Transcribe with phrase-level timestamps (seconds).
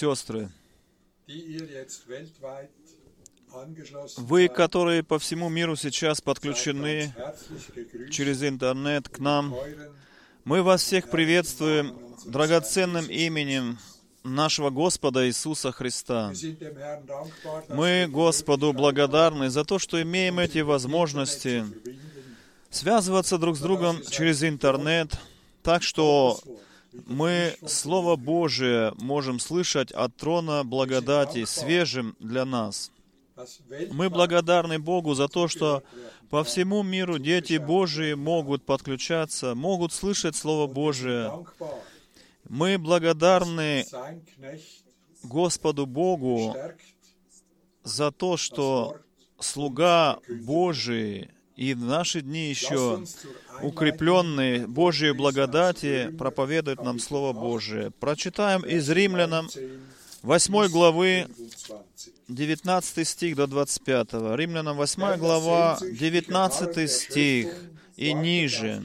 [0.00, 0.48] сестры,
[4.16, 7.14] вы, которые по всему миру сейчас подключены
[8.10, 9.54] через интернет к нам,
[10.44, 13.78] мы вас всех приветствуем драгоценным именем
[14.24, 16.32] нашего Господа Иисуса Христа.
[17.68, 21.66] Мы Господу благодарны за то, что имеем эти haben, возможности
[22.70, 25.12] связываться друг с другом через интернет,
[25.62, 26.40] так что.
[27.06, 32.90] Мы Слово Божие можем слышать от трона благодати свежим для нас.
[33.90, 35.82] Мы благодарны Богу за то, что
[36.28, 41.32] по всему миру дети Божии могут подключаться, могут слышать Слово Божие.
[42.48, 43.86] Мы благодарны
[45.22, 46.56] Господу Богу
[47.82, 48.96] за то, что
[49.38, 51.30] слуга Божий
[51.60, 53.06] и в наши дни еще Einleitung
[53.62, 57.90] укрепленный Божьей благодати проповедует нам Слово Божие.
[58.00, 62.14] Прочитаем из Римлянам 19, 8 главы 25.
[62.28, 64.08] 19 стих до 25.
[64.36, 67.54] Римлянам 8 глава 19 стих
[67.98, 68.82] и ниже.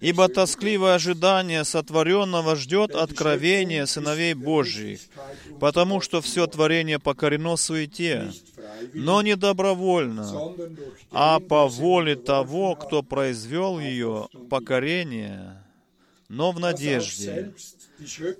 [0.00, 5.00] Ибо тоскливое ожидание сотворенного ждет откровения сыновей Божьих,
[5.58, 8.30] потому что все творение покорено суете,
[8.92, 10.54] но не добровольно,
[11.10, 15.62] а по воле того, кто произвел ее покорение,
[16.28, 17.54] но в надежде,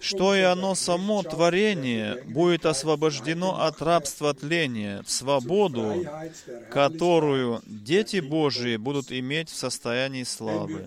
[0.01, 6.05] что и оно само творение будет освобождено от рабства тления в свободу,
[6.71, 10.85] которую дети Божии будут иметь в состоянии славы.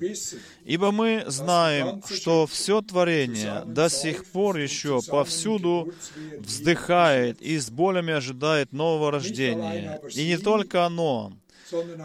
[0.66, 5.94] Ибо мы знаем, что все творение до сих пор еще повсюду
[6.40, 10.02] вздыхает и с болями ожидает нового рождения.
[10.13, 11.34] И не только оно,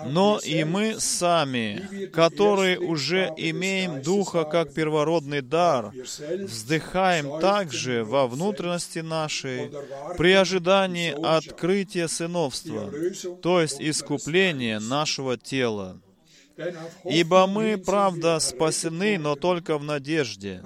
[0.06, 9.00] но и мы сами, которые уже имеем Духа как первородный дар, вздыхаем также во внутренности
[9.00, 9.70] нашей
[10.18, 12.92] при ожидании открытия сыновства,
[13.42, 16.00] то есть искупления нашего тела.
[17.04, 20.62] Ибо мы, правда, спасены, но только в надежде.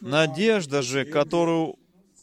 [0.00, 1.76] Надежда же, которую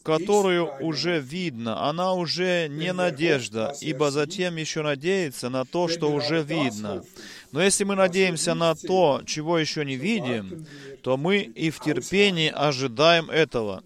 [0.06, 6.44] которую уже видно, она уже не надежда, ибо затем еще надеется на то, что уже
[6.44, 7.02] видно.
[7.50, 10.64] Но если мы надеемся на то, чего еще не видим,
[11.02, 13.82] то мы и в терпении ожидаем этого.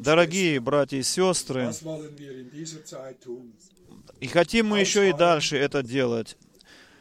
[0.00, 1.70] Дорогие братья и сестры,
[4.18, 6.36] и хотим мы еще и дальше это делать,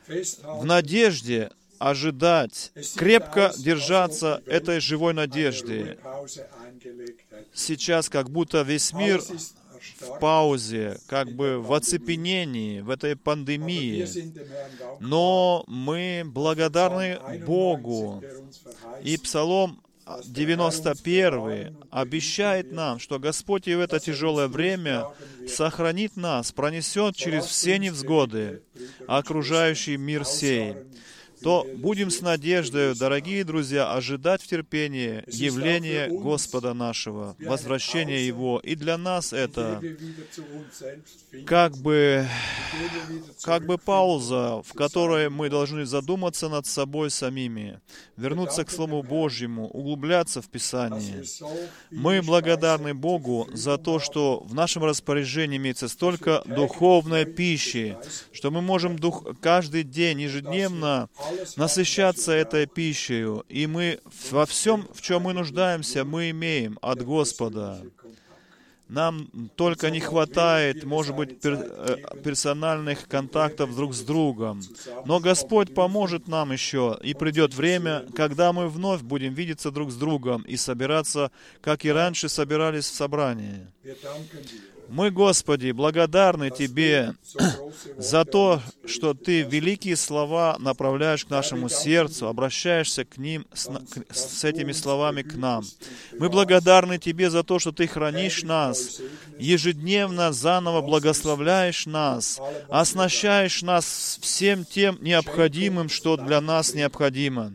[0.08, 1.50] в надежде
[1.84, 5.98] ожидать, крепко держаться этой живой надежды.
[7.53, 9.22] Сейчас как будто весь мир
[10.00, 14.07] в паузе, как бы в оцепенении, в этой пандемии.
[15.00, 18.24] Но мы благодарны Богу.
[19.03, 19.81] И Псалом
[20.25, 25.05] 91 обещает нам, что Господь и в это тяжелое время
[25.48, 28.63] сохранит нас, пронесет через все невзгоды,
[29.07, 30.75] окружающий мир сей
[31.43, 38.59] то будем с надеждой, дорогие друзья, ожидать в терпении явления Господа нашего, возвращения Его.
[38.63, 39.81] И для нас это
[41.45, 42.25] как бы,
[43.43, 47.81] как бы пауза, в которой мы должны задуматься над собой самими,
[48.15, 51.23] вернуться к Слову Божьему, углубляться в Писание.
[51.91, 57.97] Мы благодарны Богу за то, что в нашем распоряжении имеется столько духовной пищи,
[58.31, 61.09] что мы можем дух, каждый день, ежедневно
[61.55, 63.99] насыщаться этой пищей, и мы
[64.31, 67.81] во всем, в чем мы нуждаемся, мы имеем от Господа.
[68.89, 74.61] Нам только не хватает, может быть, пер, э, персональных контактов друг с другом.
[75.05, 79.95] Но Господь поможет нам еще, и придет время, когда мы вновь будем видеться друг с
[79.95, 83.67] другом и собираться, как и раньше собирались в собрании.
[84.89, 87.15] Мы, Господи, благодарны Тебе
[87.97, 93.69] за то, что Ты великие слова направляешь к нашему сердцу, обращаешься к ним с,
[94.11, 95.63] с этими словами к нам.
[96.19, 99.01] Мы благодарны Тебе за то, что Ты хранишь нас,
[99.39, 107.53] ежедневно заново благословляешь нас, оснащаешь нас всем тем необходимым, что для нас необходимо.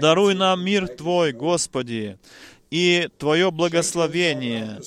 [0.00, 2.18] Даруй нам мир Твой, Господи,
[2.70, 4.80] и Твое благословение.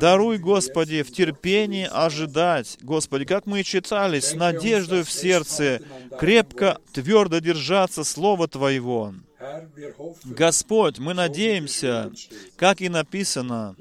[0.00, 5.80] Даруй, Господи, в терпении ожидать, Господи, как мы читали, с надеждой в сердце,
[6.18, 9.14] крепко, твердо держаться Слова Твоего.
[10.24, 12.12] Господь, мы надеемся,
[12.56, 13.76] как и написано,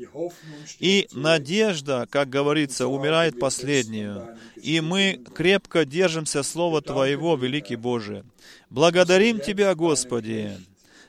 [0.79, 8.25] и надежда, как говорится, умирает последнюю, и мы крепко держимся Слова Твоего, великий Боже.
[8.69, 10.57] Благодарим Тебя, Господи,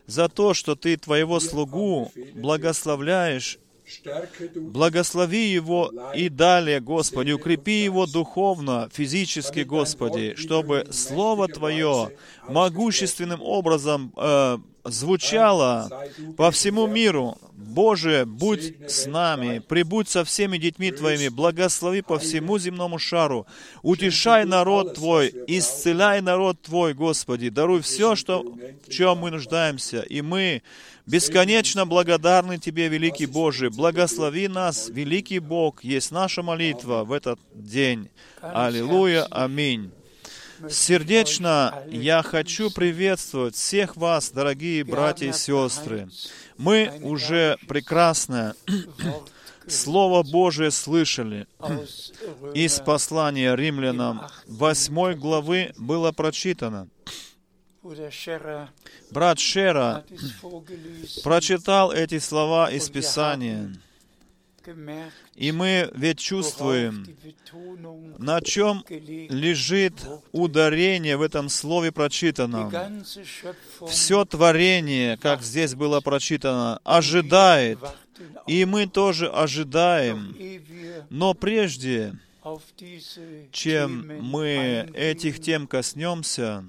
[0.07, 3.59] за то, что Ты Твоего слугу благословляешь
[4.57, 12.11] Благослови его и далее, Господи, укрепи его духовно, физически, Господи, чтобы Слово Твое
[12.49, 15.91] могущественным образом э, звучало
[16.37, 17.37] по всему миру.
[17.57, 23.47] Боже, будь с нами, прибудь со всеми детьми Твоими, благослови по всему земному шару,
[23.83, 30.21] утешай народ Твой, исцеляй народ Твой, Господи, даруй все, что, в чем мы нуждаемся, и
[30.21, 30.63] мы
[31.07, 38.09] бесконечно благодарны Тебе, великий Боже, благослови нас, великий Бог, есть наша молитва в этот день.
[38.41, 39.93] Аллилуйя, аминь.
[40.71, 46.09] Сердечно я хочу приветствовать всех вас, дорогие братья и сестры.
[46.57, 48.55] Мы уже прекрасно
[49.67, 51.47] Слово Божие слышали.
[52.55, 56.89] Из послания римлянам 8 главы было прочитано.
[59.11, 60.05] Брат Шера
[61.23, 63.75] прочитал эти слова из Писания.
[65.37, 67.07] И мы ведь чувствуем,
[68.19, 69.95] на чем лежит
[70.33, 72.73] ударение в этом слове прочитанном.
[73.89, 77.79] Все творение, как здесь было прочитано, ожидает,
[78.47, 80.37] и мы тоже ожидаем.
[81.11, 82.17] Но прежде,
[83.51, 86.65] чем мы этих тем коснемся,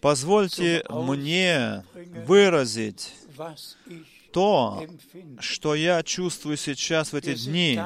[0.00, 1.84] позвольте мне
[2.26, 3.14] выразить
[4.34, 4.84] то,
[5.38, 7.80] что я чувствую сейчас в эти дни.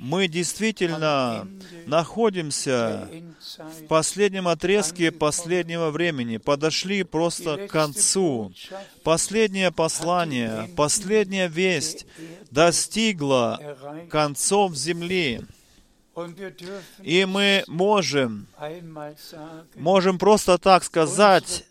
[0.00, 1.46] Мы действительно
[1.86, 3.08] находимся
[3.56, 8.52] в последнем отрезке последнего времени, подошли просто к концу.
[9.04, 12.04] Последнее послание, последняя весть
[12.50, 13.60] достигла
[14.10, 15.40] концов земли.
[17.02, 18.46] И мы можем,
[19.74, 21.64] можем просто так сказать,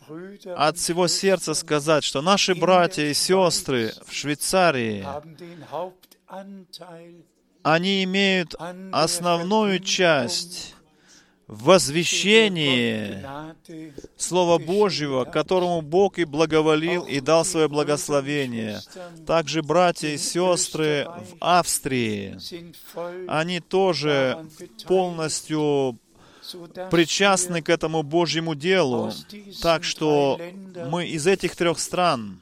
[0.55, 5.05] от всего сердца сказать, что наши братья и сестры в Швейцарии,
[7.63, 8.55] они имеют
[8.91, 10.72] основную часть
[11.61, 13.23] возвещении
[14.17, 18.79] Слова Божьего, которому Бог и благоволил и дал свое благословение.
[19.27, 22.37] Также братья и сестры в Австрии,
[23.27, 24.45] они тоже
[24.87, 25.97] полностью
[26.91, 29.11] причастны к этому Божьему делу.
[29.61, 30.39] Так что
[30.89, 32.41] мы из этих трех стран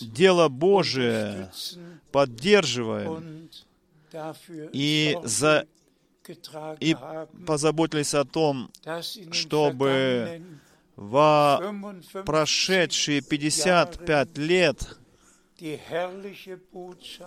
[0.00, 1.50] дело Божие
[2.12, 3.48] поддерживаем
[4.72, 5.66] и за
[6.80, 6.96] и
[7.46, 8.70] позаботились о том,
[9.32, 10.42] чтобы
[10.96, 11.60] во
[12.24, 14.98] прошедшие 55 лет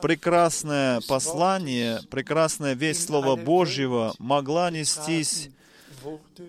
[0.01, 5.49] прекрасное послание, прекрасная весть Слова Божьего могла нестись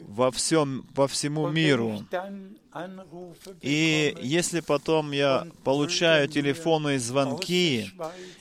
[0.06, 2.04] во всем, во всему миру.
[3.60, 7.90] И если потом я получаю телефонные звонки,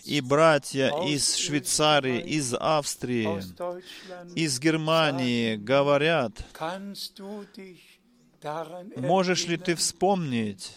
[0.04, 3.42] и братья из Швейцарии, из Австрии,
[4.36, 6.34] из Германии говорят,
[8.96, 10.72] можешь ли ты вспомнить,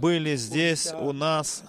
[0.00, 1.62] были здесь у нас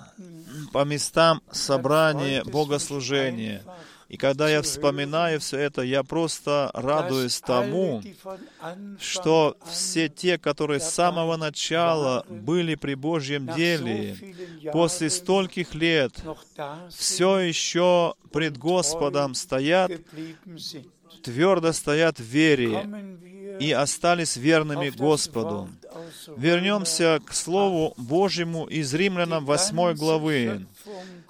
[0.73, 3.63] по местам собрания богослужения.
[4.11, 8.03] И когда я вспоминаю все это, я просто радуюсь тому,
[8.99, 14.17] что все те, которые с самого начала были при Божьем деле,
[14.73, 16.11] после стольких лет
[16.89, 19.93] все еще пред Господом стоят,
[21.23, 23.17] твердо стоят в вере
[23.61, 25.69] и остались верными Господу.
[26.37, 30.65] Вернемся к Слову Божьему из Римлянам 8 главы.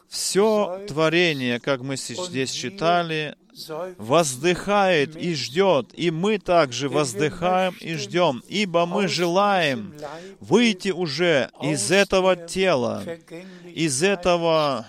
[0.10, 3.36] Все творение, как мы здесь читали,
[3.98, 9.94] воздыхает и ждет, и мы также воздыхаем и ждем, ибо мы желаем
[10.40, 13.04] выйти уже из этого тела,
[13.74, 14.86] из этого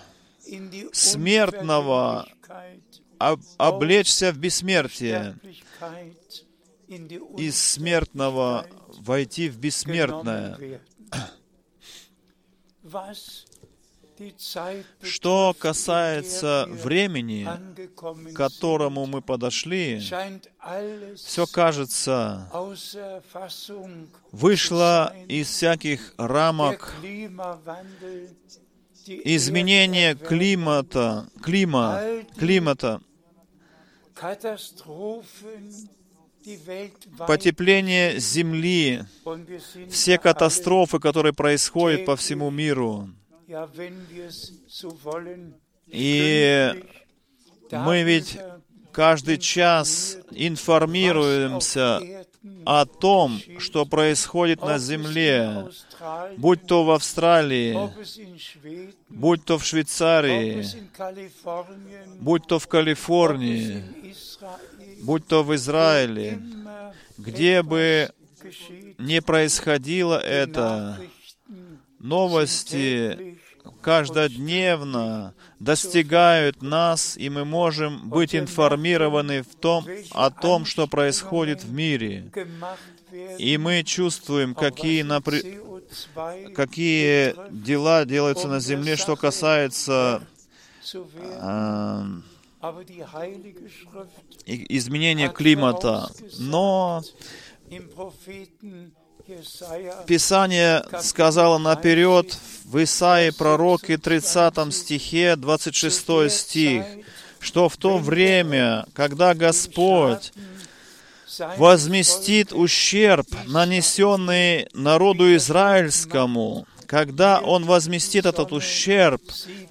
[0.91, 2.27] смертного,
[3.57, 5.37] облечься в бессмертие,
[7.37, 8.65] из смертного
[9.03, 10.79] войти в бессмертное.
[15.01, 17.47] Что касается времени,
[17.95, 19.99] к которому мы подошли,
[21.17, 22.49] все кажется,
[24.31, 26.93] вышло из всяких рамок
[29.07, 32.01] изменение климата, клима,
[32.37, 33.01] климата,
[37.27, 39.03] потепление Земли,
[39.89, 43.09] все катастрофы, которые происходят по всему миру.
[45.87, 46.83] И
[47.71, 48.37] мы ведь
[48.91, 52.01] каждый час информируемся
[52.65, 55.67] о том, что происходит на Земле,
[56.37, 57.77] будь то в Австралии,
[59.09, 60.65] будь то в Швейцарии,
[62.19, 63.83] будь то в Калифорнии,
[65.03, 66.41] будь то в Израиле,
[67.17, 68.11] где бы
[68.97, 70.99] не происходило это,
[71.99, 73.37] новости
[73.81, 81.71] каждодневно достигают нас, и мы можем быть информированы в том, о том, что происходит в
[81.71, 82.31] мире.
[83.37, 85.59] И мы чувствуем, какие, напри...
[86.55, 90.23] какие дела делаются на земле, что касается
[90.93, 92.03] э,
[94.45, 96.09] изменения климата.
[96.39, 97.03] Но
[100.07, 106.85] Писание сказало наперед в Исаии пророке 30 стихе, 26 стих,
[107.39, 110.31] что в то время, когда Господь
[111.57, 119.21] возместит ущерб, нанесенный народу израильскому, когда Он возместит этот ущерб,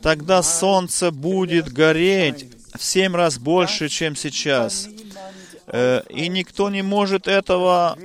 [0.03, 4.89] тогда солнце будет гореть в семь раз больше, чем сейчас.
[5.67, 7.97] Э, и никто не может этого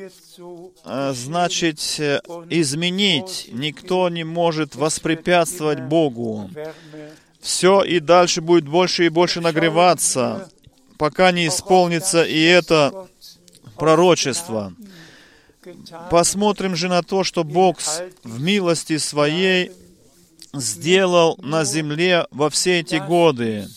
[0.86, 3.50] Э, значит, э, изменить.
[3.52, 6.50] Никто не может воспрепятствовать Богу.
[7.42, 10.50] Все и дальше будет больше и больше нагреваться,
[10.98, 13.08] пока не исполнится и это
[13.78, 14.74] пророчество.
[16.10, 17.80] Посмотрим же на то, что Бог
[18.24, 19.72] в милости Своей
[20.54, 23.68] сделал на земле во все эти годы.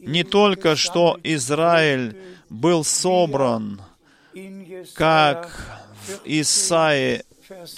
[0.00, 2.16] Не только что Израиль
[2.48, 3.80] был собран,
[4.94, 5.50] как
[6.06, 7.22] в Исаии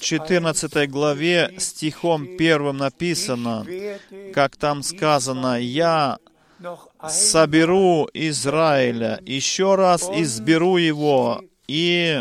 [0.01, 3.67] 14 главе стихом первым написано,
[4.35, 6.19] как там сказано, «Я
[7.09, 12.21] соберу Израиля, еще раз изберу его, и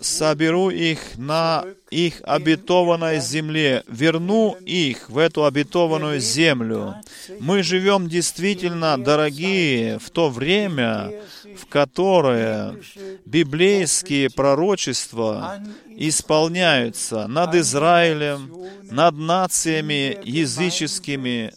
[0.00, 6.96] соберу их на их обетованной земле, верну их в эту обетованную землю.
[7.40, 11.12] Мы живем действительно, дорогие, в то время,
[11.56, 12.76] в которое
[13.24, 15.58] библейские пророчества
[15.96, 18.52] исполняются над Израилем,
[18.90, 21.52] над нациями языческими,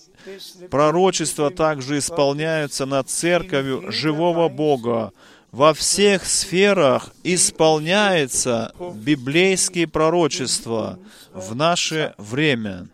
[0.69, 5.11] пророчества также исполняются над церковью живого Бога,
[5.51, 10.99] во всех сферах исполняется библейские пророчества
[11.33, 12.89] в наше время.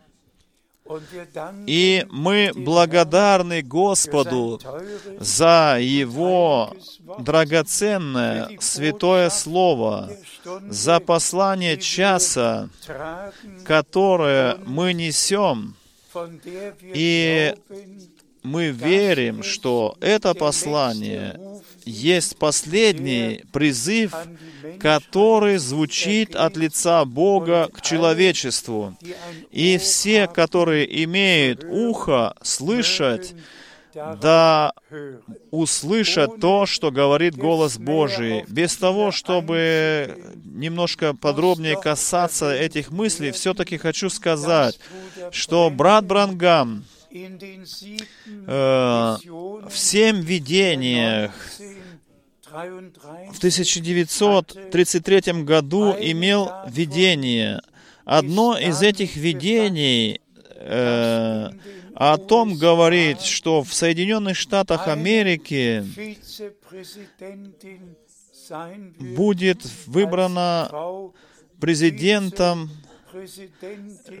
[1.66, 4.60] И мы благодарны Господу
[5.18, 6.74] за Его
[7.18, 10.10] драгоценное святое Слово,
[10.68, 12.68] за послание часа,
[13.64, 15.76] которое мы несем,
[16.82, 17.54] и
[18.42, 21.40] мы верим, что это послание
[21.84, 24.14] есть последний призыв,
[24.78, 28.96] который звучит от лица Бога к человечеству.
[29.50, 33.34] И все, которые имеют ухо слышать,
[33.94, 34.72] да
[35.50, 38.44] услышат то, что говорит голос Божий.
[38.48, 44.78] Без того, чтобы немножко подробнее касаться этих мыслей, все-таки хочу сказать,
[45.30, 49.16] что брат Брангам э,
[49.68, 51.32] в семь видениях
[52.52, 57.62] в 1933 году имел видение.
[58.04, 60.20] Одно из этих видений
[60.56, 61.48] э,
[61.94, 65.84] о том говорит, что в Соединенных Штатах Америки
[68.98, 70.68] будет выбрана
[71.60, 72.72] президентом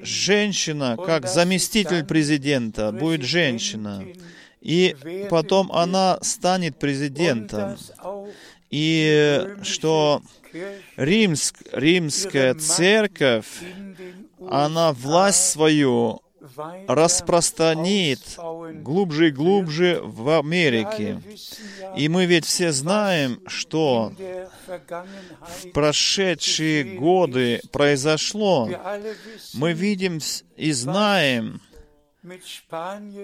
[0.02, 4.04] женщина, как заместитель президента, будет женщина.
[4.60, 4.96] И
[5.30, 7.76] потом она станет президентом.
[8.70, 10.22] И что
[10.96, 13.46] Римск, римская церковь,
[14.48, 16.20] она власть свою
[16.88, 18.20] распространит
[18.82, 21.20] глубже и глубже в Америке.
[21.96, 24.12] И мы ведь все знаем, что
[24.66, 28.68] в прошедшие годы произошло.
[29.54, 30.20] Мы видим
[30.56, 31.60] и знаем,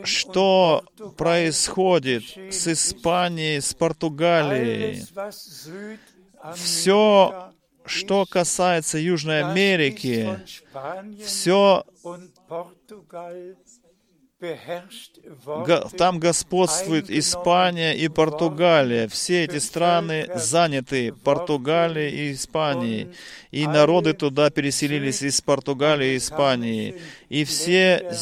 [0.05, 0.85] что
[1.17, 5.07] происходит с Испанией, с Португалией.
[6.55, 7.53] Все,
[7.85, 10.41] что касается Южной Америки,
[11.25, 11.85] все
[15.99, 19.09] там господствует Испания и Португалия.
[19.09, 23.09] Все эти страны заняты Португалией и Испанией.
[23.51, 26.95] И народы туда переселились из Португалии и Испании.
[27.29, 28.13] И все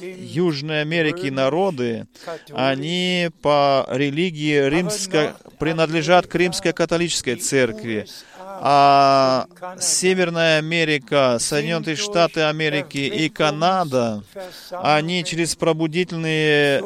[0.00, 2.08] Южной Америки народы,
[2.52, 8.06] они по религии римско, принадлежат к римской католической церкви
[8.48, 9.46] а
[9.80, 14.22] Северная Америка, Соединенные Штаты Америки и Канада,
[14.70, 16.82] они через пробудительные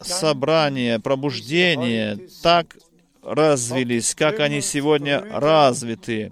[0.00, 2.76] собрания, пробуждения так
[3.24, 6.30] развились, как они сегодня развиты.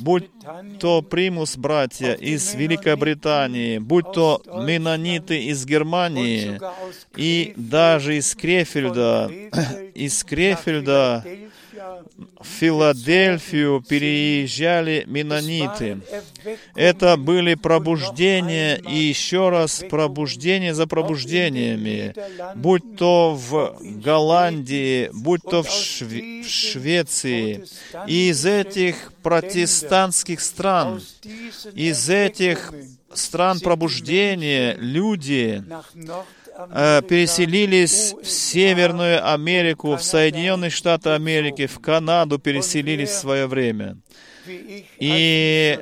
[0.00, 0.30] Будь
[0.80, 6.58] то примус братья из Великобритании, будь то менониты из Германии
[7.16, 9.30] и даже из Крефельда,
[9.94, 11.24] из Крефельда
[12.40, 16.00] в Филадельфию переезжали менониты.
[16.74, 22.14] Это были пробуждения и еще раз пробуждения за пробуждениями,
[22.54, 27.64] будь то в Голландии, будь то в, Шве- в Швеции.
[28.06, 31.02] И из этих протестантских стран,
[31.74, 32.72] из этих
[33.12, 35.64] стран пробуждения люди
[37.08, 43.98] переселились в Северную Америку, в Соединенные Штаты Америки, в Канаду переселились в свое время.
[44.98, 45.78] И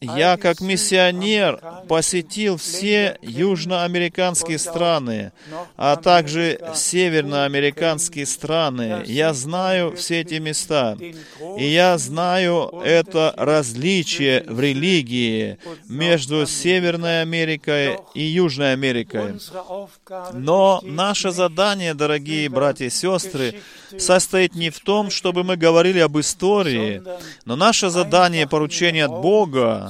[0.00, 5.32] я как миссионер посетил все южноамериканские страны,
[5.76, 9.02] а также северноамериканские страны.
[9.06, 10.96] Я знаю все эти места.
[11.58, 15.58] И я знаю это различие в религии
[15.88, 19.34] между Северной Америкой и Южной Америкой.
[20.32, 23.60] Но наше задание, дорогие братья и сестры,
[23.98, 27.02] состоит не в том, чтобы мы говорили об истории,
[27.44, 29.89] но наше задание, поручение от Бога,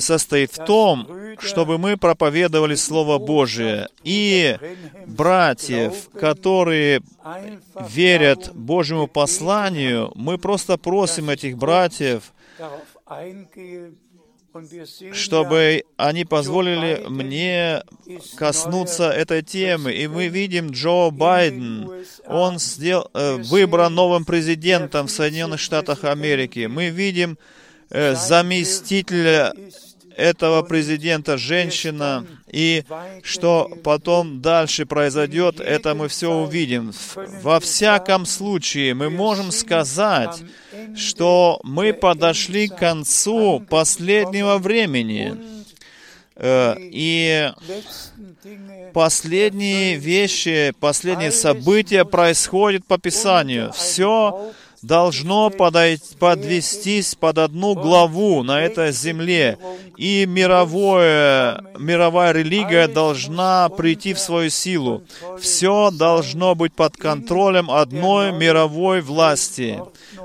[0.00, 3.88] состоит в том, чтобы мы проповедовали Слово Божие.
[4.04, 4.56] И
[5.06, 7.02] братьев, которые
[7.88, 12.32] верят Божьему посланию, мы просто просим этих братьев,
[15.12, 17.82] чтобы они позволили мне
[18.36, 19.92] коснуться этой темы.
[19.92, 21.90] И мы видим Джо Байден,
[22.26, 26.66] он сдел, э, выбран новым президентом в Соединенных Штатах Америки.
[26.66, 27.61] Мы видим э,
[27.92, 29.52] заместителя
[30.16, 32.84] этого президента женщина, и
[33.22, 36.92] что потом дальше произойдет, это мы все увидим.
[37.42, 40.42] Во всяком случае, мы можем сказать,
[40.96, 45.36] что мы подошли к концу последнего времени,
[46.34, 47.52] Э, И
[48.92, 53.72] последние вещи, последние события происходят по Писанию.
[53.72, 54.52] Все
[54.82, 59.58] должно подойти, подвестись под одну главу на этой земле,
[59.96, 65.04] и мировое, мировая религия должна прийти в свою силу.
[65.40, 69.80] Все должно быть под контролем одной мировой власти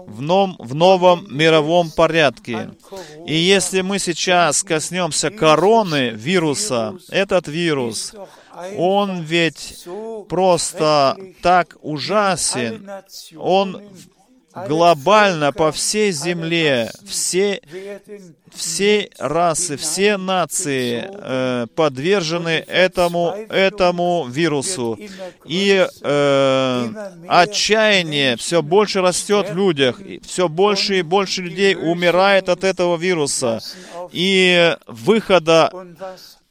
[0.07, 2.71] в, ном, в новом мировом порядке.
[3.27, 8.15] И если мы сейчас коснемся короны вируса, этот вирус,
[8.75, 9.85] он ведь
[10.27, 12.89] просто так ужасен,
[13.37, 13.81] он
[14.67, 17.61] глобально по всей земле, все,
[18.53, 24.97] все расы, все нации э, подвержены этому, этому вирусу.
[25.45, 26.87] И э,
[27.27, 32.97] отчаяние все больше растет в людях, и все больше и больше людей умирает от этого
[32.97, 33.59] вируса.
[34.11, 35.71] И выхода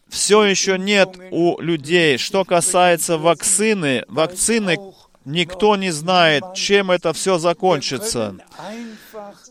[0.09, 2.19] все еще нет у людей.
[2.19, 4.79] Что касается вакцины, вакцины
[5.27, 8.37] Никто не знает, чем это все закончится.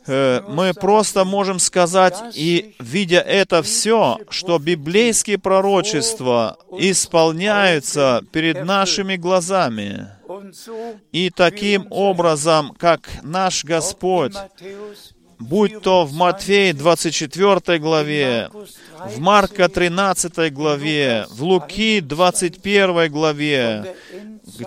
[0.08, 9.18] Э, мы просто можем сказать, и видя это все, что библейские пророчества исполняются перед нашими
[9.18, 10.08] глазами.
[11.12, 14.34] И таким образом, как наш Господь,
[15.40, 18.50] будь то в Матфея 24 главе,
[19.14, 23.94] в Марка 13 главе, в Луки 21 главе,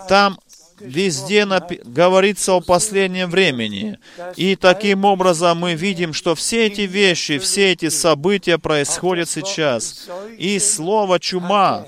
[0.08, 0.38] там
[0.80, 3.98] везде напи- говорится о последнем времени.
[4.36, 10.08] И таким образом мы видим, что все эти вещи, все эти события происходят сейчас.
[10.36, 11.86] И слово «чума»,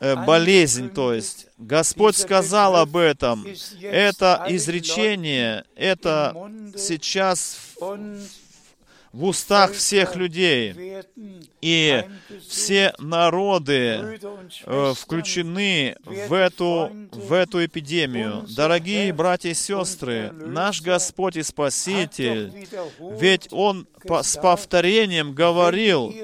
[0.00, 3.46] э, болезнь, то есть, Господь сказал об этом.
[3.82, 6.34] Это изречение, это
[6.76, 7.58] сейчас
[9.12, 10.74] в устах всех людей.
[11.60, 12.04] И
[12.48, 14.18] все народы
[14.64, 18.46] э, включены в эту, в эту эпидемию.
[18.56, 22.66] Дорогие братья и сестры, наш Господь и Спаситель,
[22.98, 26.14] ведь Он с повторением говорил,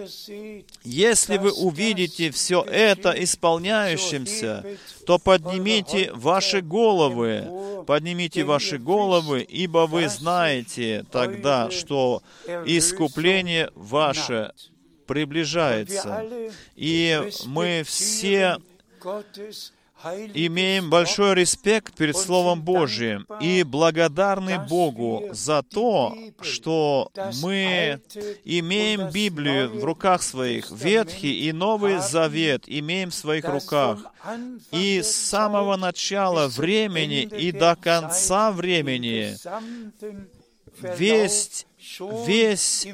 [0.83, 4.65] если вы увидите все это исполняющимся,
[5.07, 12.23] то поднимите ваши головы, поднимите ваши головы, ибо вы знаете тогда, что
[12.65, 14.53] искупление ваше
[15.07, 16.25] приближается.
[16.75, 18.59] И мы все
[20.35, 27.11] имеем большой респект перед Словом Божьим и благодарны Богу за то, что
[27.43, 28.01] мы
[28.45, 33.99] имеем Библию в руках своих, Ветхий и Новый Завет имеем в своих руках.
[34.71, 39.37] И с самого начала времени и до конца времени
[40.97, 41.67] весь,
[42.27, 42.87] весь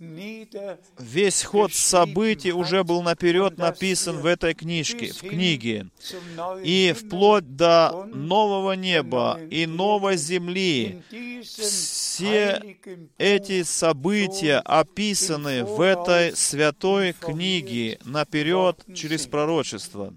[0.00, 5.88] Весь ход событий уже был наперед написан в этой книжке, в книге.
[6.62, 11.02] И вплоть до нового неба и новой земли,
[11.42, 12.76] все
[13.18, 20.14] эти события описаны в этой святой книге наперед через пророчество.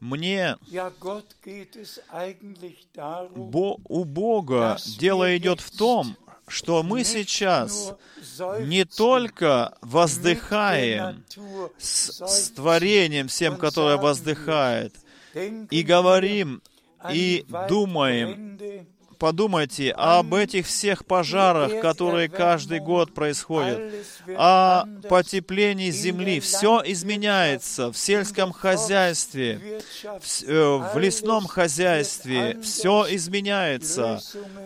[0.00, 0.56] Мне
[3.34, 6.16] Бо, у Бога дело идет в том,
[6.48, 7.94] что мы сейчас
[8.60, 11.24] не только воздыхаем
[11.78, 14.94] с, с творением всем, которое воздыхает,
[15.34, 16.62] и говорим,
[17.12, 18.58] и думаем
[19.18, 23.80] подумайте об этих всех пожарах, которые каждый год происходят,
[24.36, 26.40] о потеплении земли.
[26.40, 32.58] Все изменяется в сельском хозяйстве, в, э, в лесном хозяйстве.
[32.62, 34.20] Все изменяется.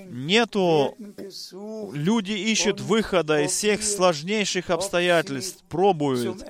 [0.09, 0.97] Нету...
[1.93, 6.45] Люди ищут выхода из всех сложнейших обстоятельств, пробуют.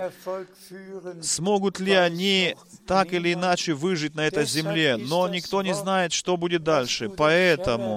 [1.20, 6.36] Смогут ли они так или иначе выжить на этой земле, но никто не знает, что
[6.36, 7.08] будет дальше.
[7.08, 7.91] Поэтому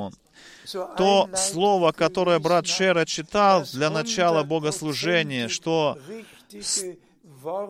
[0.98, 5.98] то слово, которое брат Шера читал для начала богослужения, что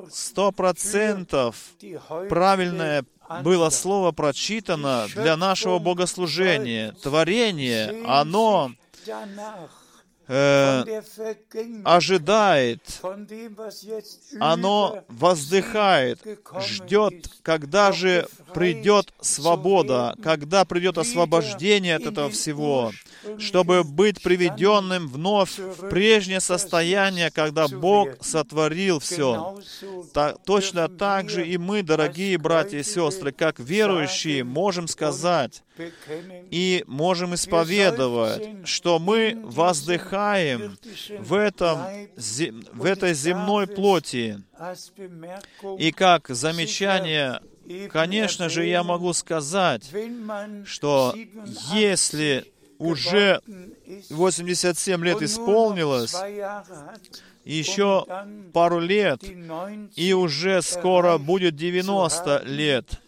[0.10, 1.56] сто процентов
[2.30, 3.04] правильное
[3.44, 6.92] было слово прочитано для нашего богослужения.
[7.02, 8.72] Творение, оно
[10.28, 11.02] э,
[11.84, 12.82] ожидает,
[14.40, 16.20] оно воздыхает,
[16.60, 22.92] ждет, когда же придет свобода, когда придет освобождение от этого всего,
[23.38, 29.58] чтобы быть приведенным вновь в прежнее состояние, когда Бог сотворил все.
[30.14, 35.64] Так, точно так же и мы, дорогие братья и сестры, как верующие, можем сказать
[36.52, 40.78] и можем исповедовать, что мы воздыхаем воздыхаем
[41.20, 41.80] в, этом,
[42.74, 44.42] в этой земной плоти.
[45.78, 47.42] И как замечание,
[47.92, 49.92] конечно же, я могу сказать,
[50.66, 51.16] что
[51.74, 53.42] если уже
[54.10, 56.16] 87 лет исполнилось,
[57.44, 58.06] еще
[58.54, 59.22] пару лет,
[59.96, 63.02] и уже скоро будет 90 лет,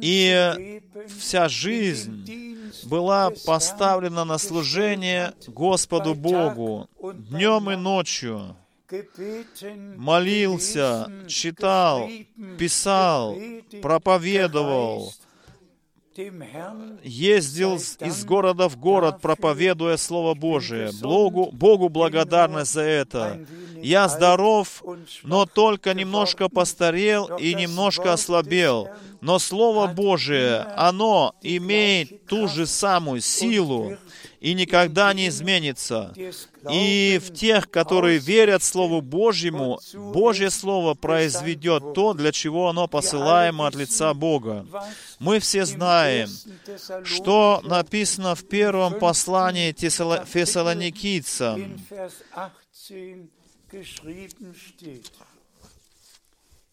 [0.00, 0.82] и
[1.18, 6.88] вся жизнь была поставлена на служение Господу Богу
[7.30, 8.56] днем и ночью.
[9.96, 12.08] Молился, читал,
[12.58, 13.36] писал,
[13.82, 15.12] проповедовал,
[17.02, 20.90] ездил из города в город, проповедуя Слово Божие.
[21.00, 23.44] Богу, Богу благодарность за это.
[23.82, 24.82] Я здоров,
[25.22, 28.88] но только немножко постарел и немножко ослабел.
[29.20, 33.96] Но Слово Божие, оно имеет ту же самую силу
[34.44, 36.12] и никогда не изменится.
[36.70, 43.66] И в тех, которые верят Слову Божьему, Божье Слово произведет то, для чего оно посылаемо
[43.66, 44.66] от лица Бога.
[45.18, 46.28] Мы все знаем,
[47.04, 51.62] что написано в первом послании Фессалоникийцам.
[51.62, 53.30] in Vers 18
[53.70, 55.10] geschrieben steht.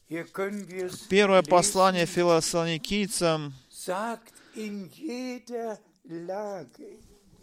[0.09, 3.53] Hier können wir es Первое послание Фессалоникийцам,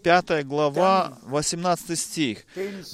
[0.04, 0.44] sagt in jeder Lage.
[0.44, 2.44] 5 глава, 18 стих.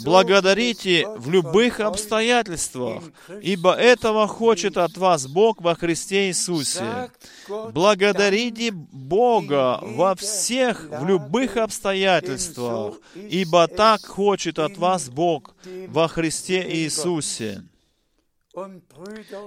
[0.04, 3.04] Благодарите в любых обстоятельствах,
[3.42, 7.10] ибо этого хочет от вас Бог во Христе Иисусе.
[7.48, 15.54] Благодарите Бога во всех, в любых обстоятельствах, ибо так хочет от вас Бог
[15.88, 17.62] во Христе Иисусе.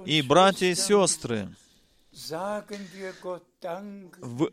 [0.06, 1.50] И, братья и сестры,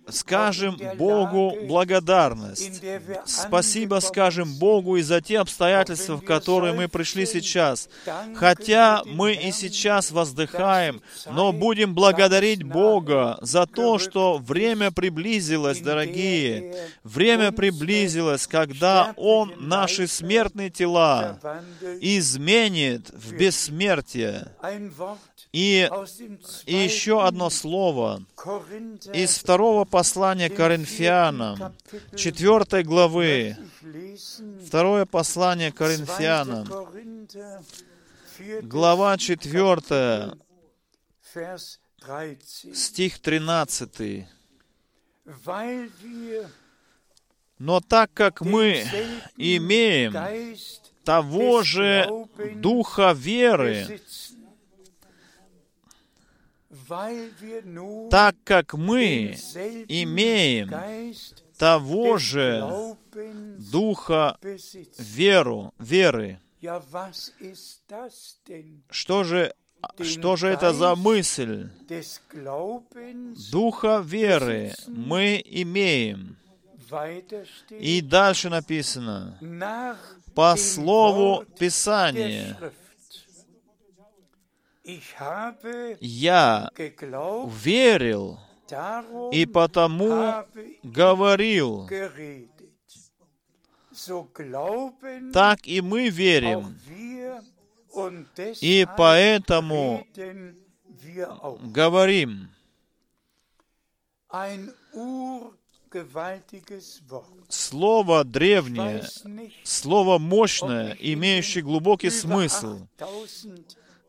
[0.09, 2.83] скажем Богу благодарность.
[3.27, 7.89] Спасибо скажем Богу и за те обстоятельства, в которые мы пришли сейчас.
[8.35, 16.75] Хотя мы и сейчас воздыхаем, но будем благодарить Бога за то, что время приблизилось, дорогие.
[17.03, 21.39] Время приблизилось, когда Он наши смертные тела
[22.01, 24.49] изменит в бессмертие.
[25.55, 25.89] И,
[26.67, 28.25] и еще одно слово
[29.13, 31.77] из второго послания Коринфянам,
[32.17, 33.57] четвертой главы,
[34.67, 35.79] второе послание 2.
[35.79, 37.63] Коринфянам, Korinther,
[38.37, 38.63] 4.
[38.63, 40.37] глава четвертая,
[41.33, 42.77] Vers 13.
[42.77, 44.27] стих 13.
[45.25, 46.49] Weil wir
[47.61, 48.85] Но так как мы
[49.37, 50.13] имеем
[51.05, 52.09] того же
[52.57, 54.01] духа веры,
[58.11, 59.37] так как мы
[59.89, 60.71] имеем
[61.59, 62.97] того же
[63.73, 64.39] духа
[64.99, 66.41] веру, веры.
[68.91, 69.55] Что же,
[70.03, 71.69] что же это за мысль?
[73.51, 76.37] Духа веры мы имеем.
[77.71, 79.39] И дальше написано,
[80.35, 82.57] по слову Писания,
[86.01, 86.71] я
[87.49, 88.39] верил
[89.33, 90.45] и потому
[90.83, 91.89] говорил.
[95.33, 96.79] Так и мы верим,
[98.61, 100.07] и поэтому
[101.63, 102.51] говорим.
[107.49, 109.05] Слово древнее,
[109.63, 112.89] слово мощное, имеющее глубокий смысл.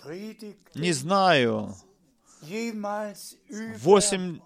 [0.06, 1.76] 8000 Predigten Не знаю,
[3.80, 4.40] восемь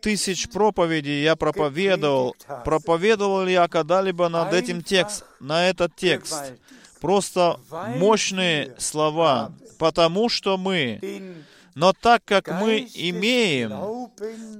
[0.00, 2.36] тысяч проповедей я проповедовал.
[2.64, 6.54] Проповедовал ли я когда-либо над этим текст, на этот текст?
[7.00, 7.60] Просто
[7.96, 14.10] мощные слова, потому что мы, но так как мы имеем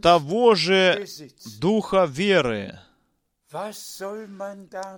[0.01, 1.07] того же
[1.61, 2.79] духа веры,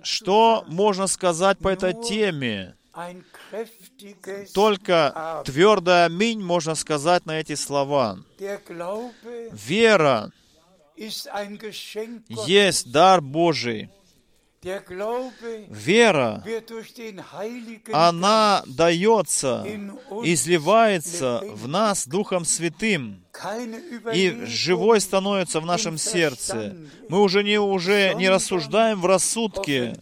[0.03, 2.75] что можно сказать по этой теме?
[4.53, 8.19] Только твердое аминь можно сказать на эти слова.
[9.51, 10.31] Вера
[12.47, 13.89] есть дар Божий.
[14.61, 16.43] Вера,
[17.93, 19.65] она дается,
[20.23, 23.23] изливается в нас Духом Святым,
[24.13, 26.75] и живой становится в нашем сердце.
[27.07, 29.95] Мы уже не, уже не рассуждаем в рассудке,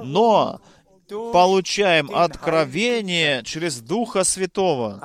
[0.00, 0.60] но
[1.08, 5.02] получаем откровение через Духа Святого.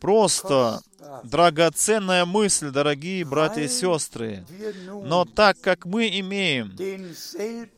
[0.00, 0.80] Просто
[1.24, 4.44] драгоценная мысль, дорогие братья и сестры.
[5.04, 6.76] Но так как мы имеем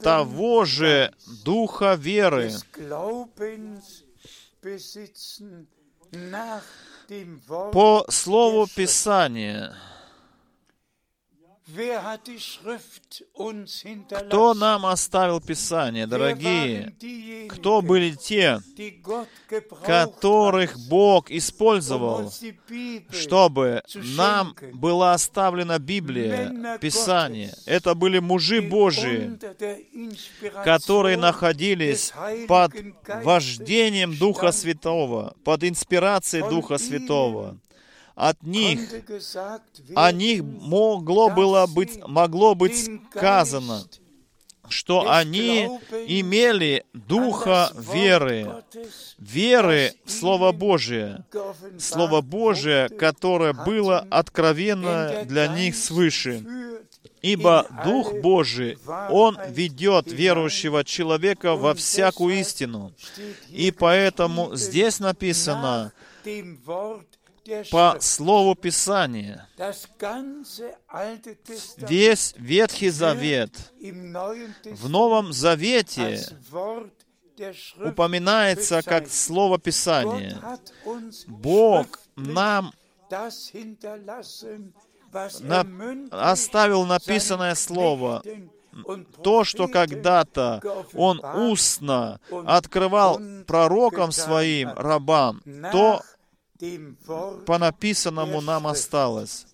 [0.01, 1.13] того же
[1.45, 2.53] духа веры,
[7.73, 8.67] по слову.
[8.75, 9.75] Писания,
[14.29, 16.95] кто нам оставил Писание, дорогие?
[17.49, 18.61] Кто были те,
[19.85, 22.33] которых Бог um использовал,
[23.11, 27.53] чтобы нам была оставлена Библия, Писание.
[27.67, 29.37] Это были мужи Божии,
[30.65, 32.13] которые находились
[32.47, 32.73] под
[33.25, 34.53] вождением Духа.
[34.53, 37.59] Святого, под инспирацией Духа Святого.
[38.17, 38.81] От них,
[39.95, 43.85] о них могло, было быть, могло быть сказано,
[44.71, 45.67] что они
[46.07, 48.65] имели Духа веры,
[49.19, 51.27] веры в Слово Божие,
[51.79, 56.43] Слово Божие, которое было откровенно для них свыше.
[57.21, 58.79] Ибо Дух Божий,
[59.11, 62.95] Он ведет верующего человека во всякую истину.
[63.51, 65.93] И поэтому здесь написано
[67.71, 67.97] по.
[68.01, 69.49] Слову Писания.
[71.79, 73.51] Весь Ветхий Завет
[74.65, 76.21] в Новом Завете
[77.85, 79.09] упоминается как.
[79.09, 80.41] Слово Писания.
[81.29, 82.73] Бог нам
[85.41, 88.23] на- er оставил написанное Слово,
[89.23, 90.61] то, что когда-то
[90.95, 91.21] Он
[91.51, 95.43] устно открывал пророкам своим, рабам,
[95.73, 96.03] то
[97.47, 99.47] по написанному нам осталось.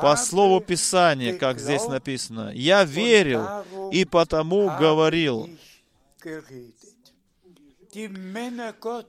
[0.00, 3.44] По слову Писания, как здесь написано, «Я верил,
[3.92, 5.48] и потому говорил».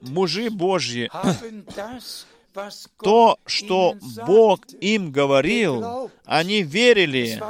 [0.02, 1.10] Мужи Божьи,
[3.02, 7.40] то, что Бог им говорил, они верили.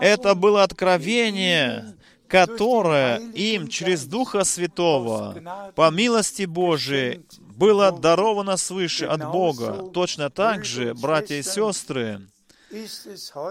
[0.00, 1.96] Это было откровение,
[2.28, 7.24] которое им через Духа Святого, по милости Божией,
[7.56, 9.90] было даровано свыше от Бога.
[9.92, 12.20] Точно так же, братья и сестры,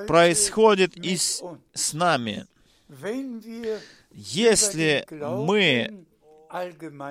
[0.08, 1.44] происходит и с,
[1.74, 2.46] с нами.
[4.12, 6.06] Если мы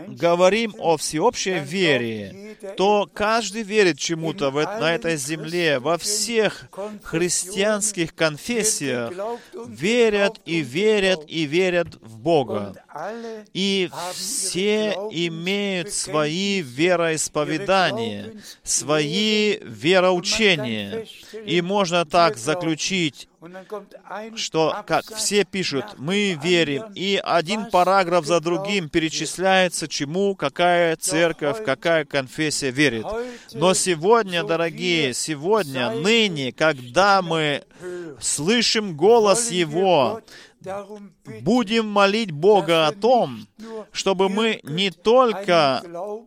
[0.08, 6.68] говорим о всеобщей вере, то каждый верит чему-то на этой земле, во всех
[7.02, 9.12] христианских конфессиях,
[9.66, 12.74] верят и верят и верят в Бога.
[13.52, 21.06] И все имеют свои вероисповедания, свои вероучения.
[21.44, 23.28] И можно так заключить,
[24.36, 31.64] что, как все пишут, мы верим, и один параграф за другим перечисляется, чему какая церковь,
[31.64, 33.06] какая конфессия верит.
[33.52, 37.64] Но сегодня, дорогие, сегодня, ныне, когда мы
[38.20, 40.22] слышим голос Его,
[41.42, 43.46] будем молить Бога о том,
[43.92, 45.82] чтобы мы не только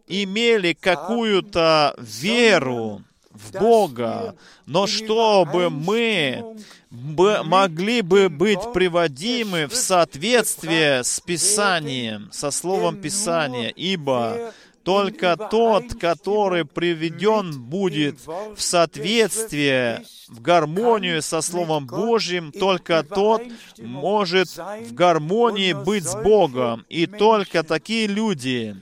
[0.07, 3.03] имели какую-то веру
[3.47, 4.35] в Бога,
[4.65, 6.43] но чтобы мы
[6.89, 16.63] могли бы быть приводимы в соответствие с Писанием, со Словом Писания, ибо только тот, который
[16.63, 23.41] приведен будет в соответствие, в гармонию со Словом Божьим, только тот
[23.77, 26.85] может в гармонии быть с Богом.
[26.87, 28.77] И только такие люди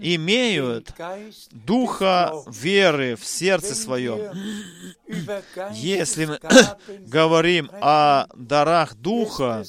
[0.00, 0.92] имеют
[1.52, 4.32] духа веры в сердце своем.
[5.72, 6.40] Если мы
[7.06, 9.64] говорим о дарах Духа,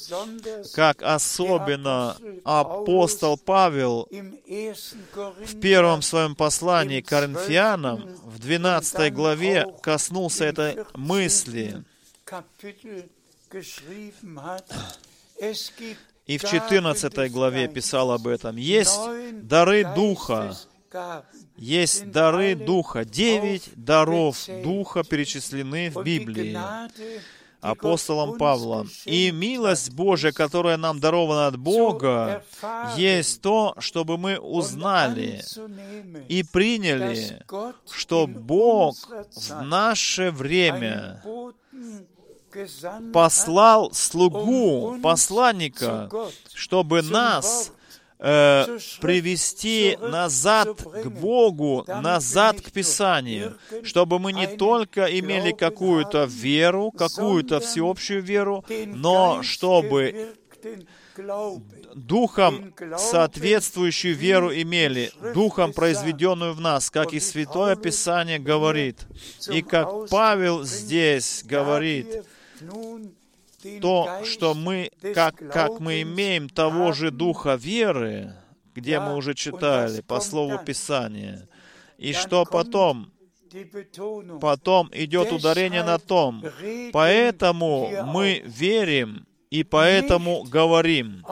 [0.74, 10.84] как особенно апостол Павел в первом своем послании к Коринфянам в 12 главе коснулся этой
[10.94, 11.84] мысли.
[16.28, 18.56] И в Gaben 14 des главе писал об этом.
[18.56, 19.00] Есть
[19.42, 20.54] дары Духа,
[21.56, 23.04] есть дары Духа.
[23.04, 24.36] Девять даров.
[24.62, 26.56] Духа перечислены в Библии
[27.60, 28.88] апостолом Павлом.
[29.04, 32.44] И милость Божия, которая нам дарована от Бога,
[32.96, 35.42] есть то, чтобы мы узнали
[36.28, 37.42] и приняли,
[37.90, 38.96] что Бог
[39.34, 41.22] в наше время
[43.12, 46.10] послал слугу, посланника,
[46.54, 47.72] чтобы нас
[48.18, 56.90] э, привести назад к Богу, назад к Писанию, чтобы мы не только имели какую-то веру,
[56.90, 60.34] какую-то всеобщую веру, но чтобы
[61.94, 69.06] духом соответствующую веру имели, духом произведенную в нас, как и Святое Писание говорит.
[69.50, 72.24] И как Павел здесь говорит,
[73.80, 78.34] то, что мы, как, как мы имеем того же духа веры,
[78.74, 81.48] где мы уже читали по слову Писания,
[81.96, 83.10] и что потом,
[84.40, 86.44] потом идет ударение на том,
[86.92, 91.24] поэтому мы верим и поэтому говорим.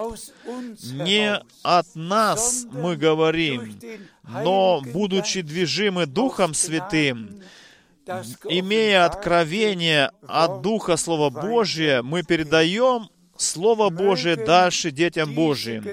[0.83, 3.79] Не от нас мы говорим,
[4.23, 7.43] но, будучи движимы Духом Святым,
[8.49, 15.85] имея откровение от Духа Слова Божия, мы передаем Слово Божие дальше детям Божьим.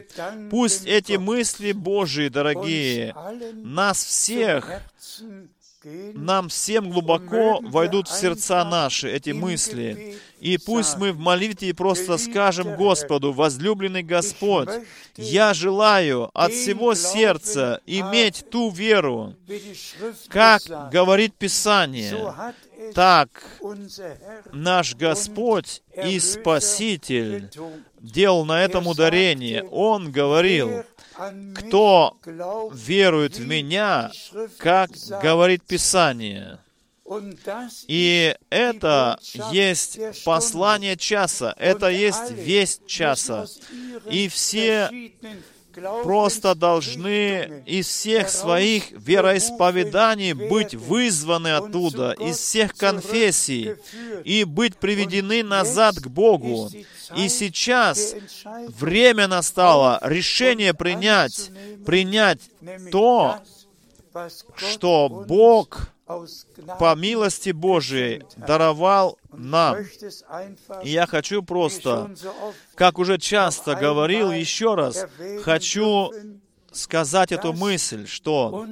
[0.49, 3.13] Пусть эти мысли Божии, дорогие,
[3.55, 4.81] нас всех
[5.83, 10.17] нам всем глубоко войдут в сердца наши эти мысли.
[10.39, 14.69] И пусть мы в молитве просто скажем Господу, возлюбленный Господь,
[15.15, 19.35] я желаю от всего сердца иметь ту веру,
[20.27, 20.61] как
[20.91, 22.33] говорит Писание,
[22.93, 23.29] так
[24.51, 27.49] наш Господь и Спаситель
[28.01, 29.63] делал на этом ударение.
[29.63, 30.83] Он говорил,
[31.55, 32.17] кто
[32.73, 34.11] верует в Меня,
[34.57, 34.91] как
[35.21, 36.59] говорит Писание.
[37.87, 39.19] И это
[39.51, 43.45] есть послание часа, это есть весть часа.
[44.09, 44.89] И все
[46.03, 53.75] просто должны из всех своих вероисповеданий быть вызваны оттуда, из всех конфессий,
[54.23, 56.69] и быть приведены назад к Богу.
[57.15, 58.15] И сейчас
[58.47, 61.51] время настало решение принять,
[61.85, 62.41] принять
[62.91, 63.39] то,
[64.55, 65.93] что Бог
[66.79, 69.77] по милости Божией даровал нам.
[70.83, 72.11] И я хочу просто,
[72.75, 75.05] как уже часто говорил, еще раз,
[75.43, 76.11] хочу
[76.73, 78.65] сказать эту мысль, что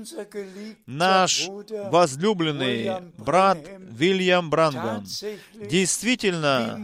[0.85, 1.47] наш
[1.89, 5.05] возлюбленный брат Вильям Брангам
[5.69, 6.79] действительно,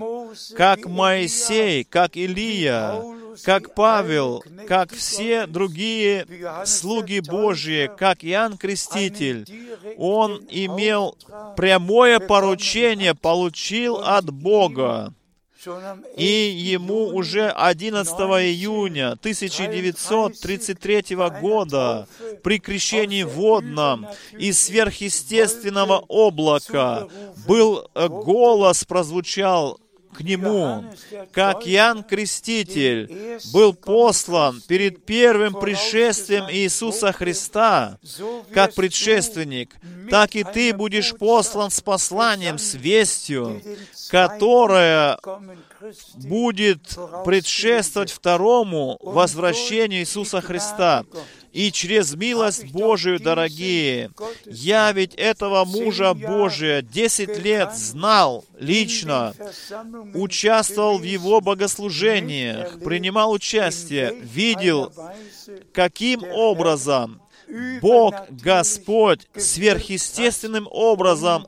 [0.55, 3.01] как Моисей, как Илия,
[3.43, 6.26] как Павел, как все другие
[6.65, 9.45] слуги Божьи, как Иоанн Креститель,
[9.97, 11.18] он имел
[11.55, 15.13] прямое поручение, получил от Бога.
[16.15, 22.07] И ему уже 11 июня 1933 года
[22.43, 24.07] при крещении водном
[24.38, 27.07] из сверхъестественного облака
[27.47, 29.80] был э, голос прозвучал
[30.18, 30.84] к нему,
[31.32, 37.99] как Иоанн Креститель был послан перед первым пришествием Иисуса Христа,
[38.51, 39.76] как предшественник,
[40.09, 43.61] так и ты будешь послан с посланием, с вестью,
[44.09, 45.20] которая
[46.15, 51.05] будет предшествовать второму возвращению Иисуса Христа.
[51.53, 54.11] И через милость Божию, дорогие,
[54.45, 59.33] я ведь этого мужа Божия 10 лет знал лично,
[60.13, 64.93] участвовал в его богослужениях, принимал участие, видел,
[65.73, 67.21] каким образом
[67.81, 71.47] Бог, Господь, сверхъестественным образом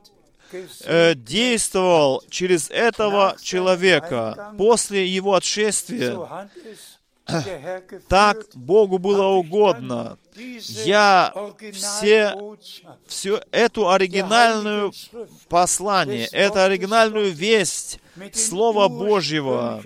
[0.84, 6.48] э, действовал через этого человека после его отшествия.
[8.08, 10.18] Так Богу было угодно.
[10.84, 11.34] Я
[11.72, 12.36] все,
[13.06, 14.92] всю эту оригинальную
[15.48, 18.00] послание, эту оригинальную весть
[18.32, 19.82] Слова Божьего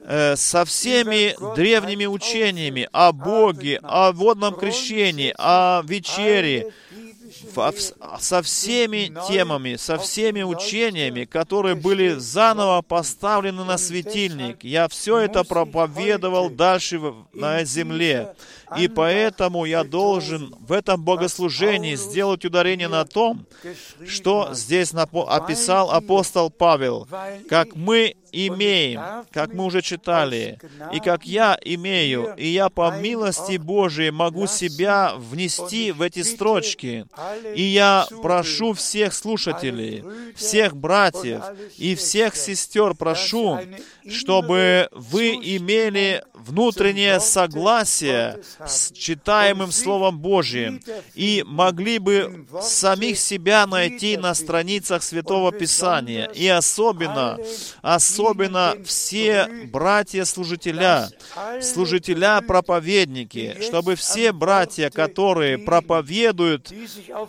[0.00, 6.72] э, со всеми древними учениями о Боге, о водном крещении, о вечере,
[8.20, 14.64] со всеми темами, со всеми учениями, которые были заново поставлены на светильник.
[14.64, 17.00] Я все это проповедовал дальше
[17.32, 18.34] на земле.
[18.76, 23.46] И поэтому я должен в этом богослужении сделать ударение на том,
[24.06, 27.08] что здесь описал апостол Павел,
[27.48, 29.00] как мы имеем,
[29.32, 30.58] как мы уже читали,
[30.92, 37.06] и как я имею, и я по милости Божией могу себя внести в эти строчки.
[37.54, 40.04] И я прошу всех слушателей,
[40.34, 41.42] всех братьев
[41.76, 43.58] и всех сестер, прошу,
[44.08, 50.80] чтобы вы имели внутреннее согласие с читаемым Словом Божьим
[51.14, 56.26] и могли бы самих себя найти на страницах Святого Писания.
[56.34, 57.38] И особенно,
[57.82, 58.17] особенно
[58.84, 61.08] все братья-служителя,
[61.60, 66.72] служителя-проповедники, чтобы все братья, которые проповедуют,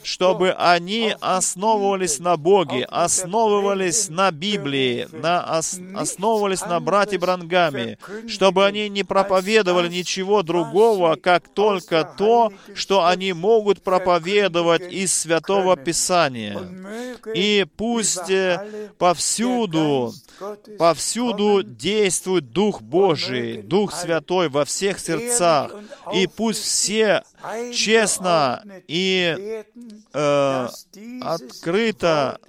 [0.03, 8.65] чтобы они основывались на Боге, основывались на Библии, на ос, основывались на брате Брангаме, чтобы
[8.65, 15.77] они не не проповедовали ничего другого, как только то, что они могут проповедовать из Святого
[15.77, 16.59] Писания.
[17.33, 20.13] И пусть э, повсюду,
[20.77, 25.71] повсюду действует Дух Божий, Дух Святой во всех сердцах,
[26.13, 27.23] и пусть все
[27.73, 29.63] честно и
[30.13, 30.67] э,
[31.21, 32.39] открыто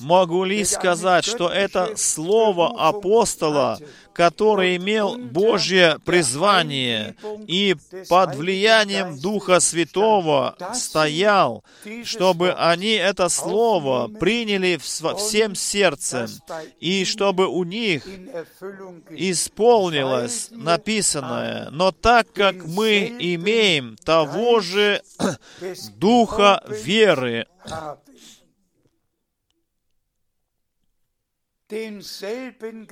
[0.00, 3.78] Могу ли сказать, что это слово апостола,
[4.12, 7.76] который имел Божье призвание и
[8.08, 11.64] под влиянием Духа Святого стоял,
[12.04, 16.28] чтобы они это слово приняли всем сердцем,
[16.80, 18.06] и чтобы у них
[19.10, 21.68] исполнилось написанное.
[21.70, 25.02] Но так как мы имеем того же
[25.96, 27.46] Духа веры,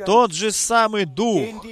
[0.04, 1.64] тот же самый Дух,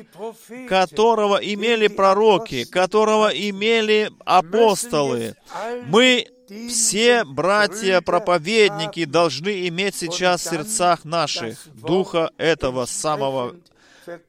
[0.69, 5.35] которого имели пророки, которого имели апостолы.
[5.87, 6.27] Мы
[6.69, 13.57] все братья-проповедники должны иметь сейчас в сердцах наших Духа этого самого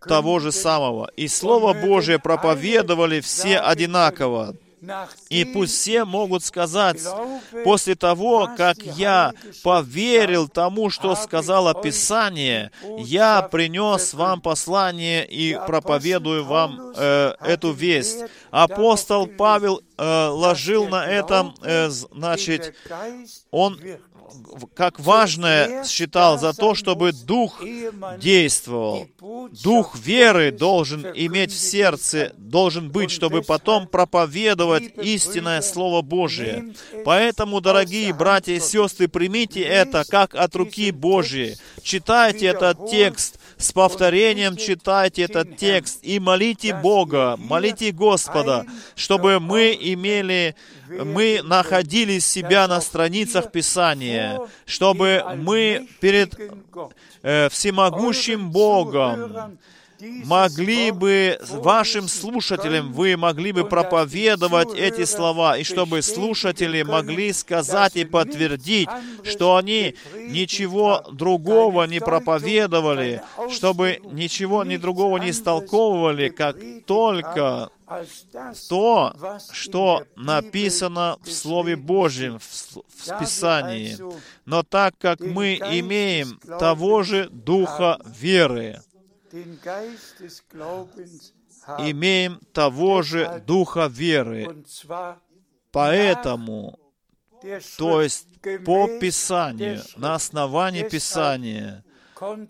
[0.08, 1.10] того же самого.
[1.16, 4.56] И Слово Божие проповедовали все одинаково.
[5.30, 7.02] И пусть все могут сказать,
[7.64, 16.46] после того, как я поверил тому, что сказала Писание, я принес вам послание и проповедую
[16.46, 18.24] вам э, эту весть.
[18.52, 22.76] Апостол Павел э, ложил на этом, э, значит,
[23.52, 23.80] он
[24.76, 27.62] как важное считал за то, чтобы Дух
[28.20, 29.08] действовал.
[29.64, 36.74] Дух веры должен иметь в сердце, должен быть, чтобы потом проповедовать истинное Слово Божие.
[37.06, 41.58] Поэтому, дорогие братья и сестры, примите это как от руки Божьей.
[41.82, 49.78] Читайте этот текст, с повторением читайте этот текст и молите Бога, молите Господа, чтобы мы
[49.80, 50.56] имели,
[50.88, 56.36] мы находили себя на страницах Писания, чтобы мы перед
[57.24, 59.58] э, всемогущим Богом
[60.26, 67.95] могли бы вашим слушателям, вы могли бы проповедовать эти слова, и чтобы слушатели могли сказать
[67.95, 68.89] и подтвердить,
[69.24, 77.70] что они ничего другого не проповедовали, чтобы ничего ни другого не истолковывали, как только
[78.70, 79.14] то,
[79.51, 83.97] что написано в Слове Божьем, в Писании.
[84.45, 88.82] Но так как мы имеем того же Духа веры,
[91.80, 94.64] имеем того же Духа веры.
[95.72, 96.80] Поэтому,
[97.78, 98.28] то есть
[98.66, 101.84] по Писанию, на основании Писания,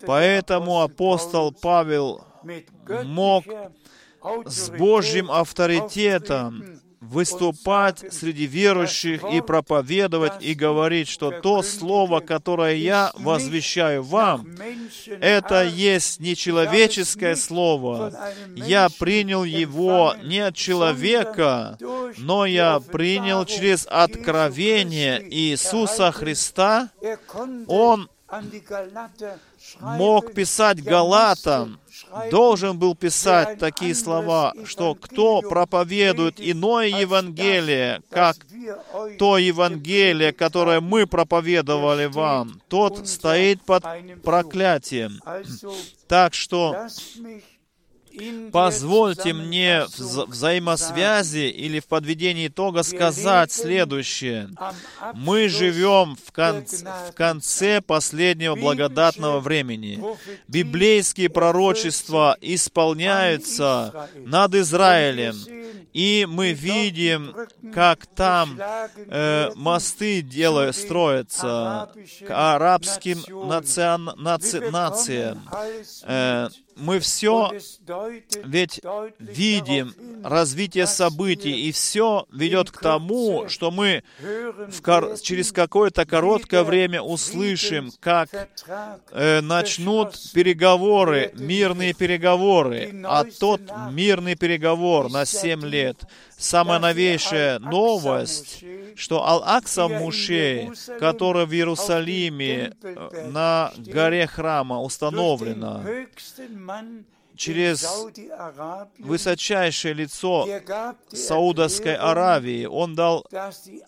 [0.06, 2.24] поэтому апостол Павел
[3.04, 3.44] мог
[4.44, 6.80] с Божьим авторитетом
[7.10, 14.46] выступать среди верующих и проповедовать и говорить, что то слово, которое я возвещаю вам,
[15.20, 18.12] это есть не человеческое слово.
[18.54, 21.78] Я принял его не от человека,
[22.18, 26.90] но я принял через откровение Иисуса Христа.
[27.66, 28.08] Он
[29.80, 31.80] мог писать Галатам,
[32.30, 38.36] должен был писать такие слова, что кто проповедует иное Евангелие, как
[39.18, 43.84] то Евангелие, которое мы проповедовали вам, тот стоит под
[44.22, 45.20] проклятием.
[46.08, 46.88] Так что
[48.52, 54.50] Позвольте мне в взаимосвязи или в подведении итога сказать следующее.
[55.14, 60.02] Мы живем в, кон в конце последнего благодатного времени.
[60.48, 65.36] Библейские пророчества исполняются над Израилем.
[65.92, 67.34] И мы видим,
[67.72, 68.58] как там
[68.96, 71.88] э, мосты делают, строятся
[72.26, 75.48] к арабским национ, наци, нациям.
[76.02, 77.52] Э, мы все
[78.44, 78.80] ведь
[79.18, 79.94] видим
[80.24, 84.02] развитие событий, и все ведет к тому, что мы
[84.82, 88.28] кор- через какое-то короткое время услышим, как
[89.12, 93.60] э, начнут переговоры, мирные переговоры, а тот
[93.90, 96.02] мирный переговор на семь лет,
[96.36, 98.64] самая новейшая новость,
[98.94, 105.82] что Ал-Акса Мушей, который в Иерусалиме э, на горе храма установлена,
[107.36, 107.86] через
[108.98, 110.46] высочайшее лицо
[111.08, 112.64] Саудовской Аравии.
[112.66, 113.26] Он дал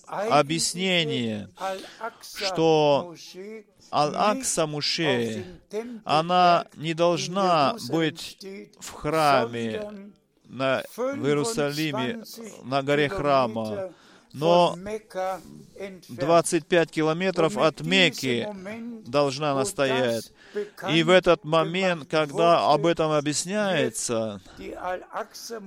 [0.06, 1.48] объяснение,
[2.36, 3.14] что
[3.92, 5.44] nicht Муше,
[6.04, 8.38] она не должна быть
[8.80, 10.10] в храме
[10.44, 13.92] на, в Иерусалиме, 25 на горе храма,
[14.32, 15.40] но von Mekka
[15.78, 16.20] entfernt.
[16.20, 20.24] 25 километров от Moment, должна она wo стоять.
[20.24, 25.60] das bekannt И в этот момент, когда об этом объясняется, Аль-Акса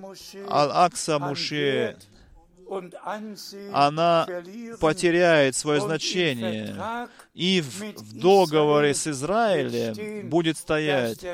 [1.19, 1.97] Муше,
[3.73, 4.27] она
[4.79, 6.75] потеряет свое значение.
[7.33, 11.25] И в, в договоре с Израилем будет стоять,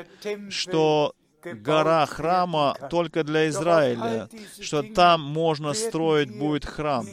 [0.50, 1.14] что
[1.54, 4.28] гора храма только для Израиля,
[4.60, 7.06] что там можно строить будет храм.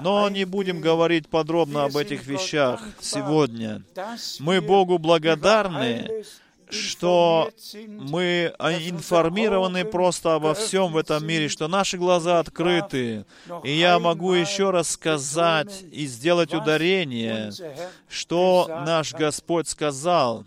[0.00, 3.82] Но не будем говорить подробно об этих вещах сегодня.
[4.38, 6.24] Мы Богу благодарны,
[6.70, 7.50] что
[7.86, 13.24] мы информированы просто обо всем в этом мире, что наши глаза открыты.
[13.64, 17.52] И я могу еще раз сказать и сделать ударение,
[18.08, 20.44] что наш Господь сказал.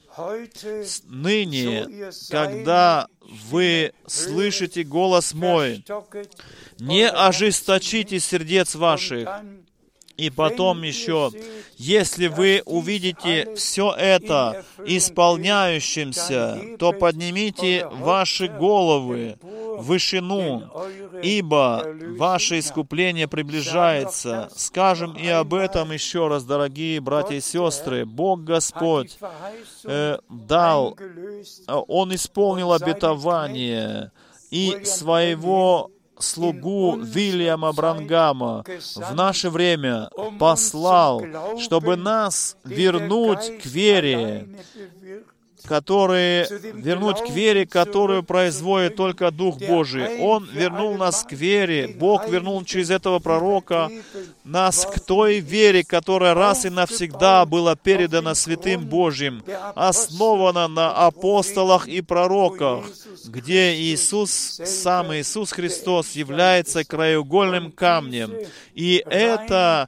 [1.05, 3.07] Ныне, когда
[3.49, 5.84] вы слышите голос мой,
[6.80, 9.30] не ожесточите сердец ваших.
[10.18, 11.32] И потом еще,
[11.78, 20.72] если вы увидите все это исполняющимся, то поднимите ваши головы в вышину,
[21.24, 21.86] ибо
[22.18, 24.49] ваше искупление приближается.
[24.55, 28.05] Скажем и об этом еще раз, дорогие братья и сестры.
[28.05, 29.18] Бог Господь
[29.84, 34.11] э, дал, э, Он исполнил обетование
[34.51, 35.89] и своего
[36.20, 38.64] слугу Вильяма Брангама
[38.95, 40.09] в наше время
[40.39, 41.24] послал,
[41.59, 44.47] чтобы нас вернуть к вере,
[45.68, 50.20] которые вернуть к вере, которую производит только Дух Божий.
[50.20, 51.88] Он вернул нас к вере.
[51.88, 53.89] Бог вернул через этого пророка
[54.43, 59.43] нас к той вере, которая раз и навсегда была передана Святым Божьим,
[59.76, 62.86] основана на апостолах и пророках,
[63.26, 64.32] где Иисус,
[64.66, 68.34] сам Иисус Христос, является краеугольным камнем.
[68.74, 69.88] И это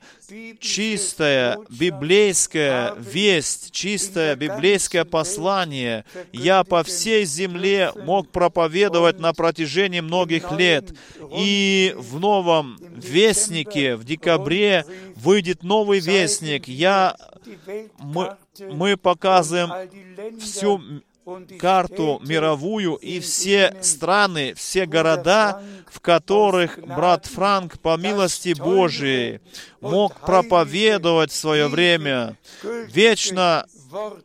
[0.59, 10.51] чистая библейская весть, чистое библейское послание я по всей земле мог проповедовать на протяжении многих
[10.51, 10.93] лет.
[11.37, 16.67] И в новом вестнике в декабре выйдет новый вестник.
[16.67, 17.15] Я,
[17.99, 19.71] мы, мы показываем
[20.39, 20.81] всю
[21.59, 29.39] карту мировую и все страны, все города, в которых брат Франк по милости Божией
[29.81, 33.65] мог проповедовать в свое время вечно